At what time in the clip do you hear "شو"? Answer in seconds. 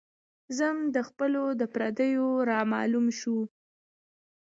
3.19-3.37